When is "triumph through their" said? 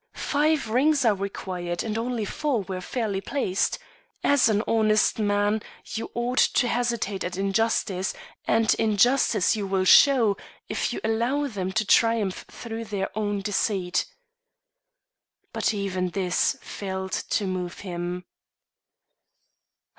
11.85-13.15